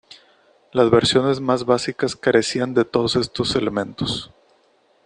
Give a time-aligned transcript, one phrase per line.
[0.71, 4.31] Las versiones más básicas carecían de todos estos elementos.